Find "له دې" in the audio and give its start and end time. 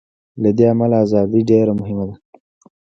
0.41-0.65